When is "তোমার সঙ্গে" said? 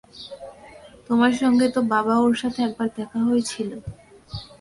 1.07-1.65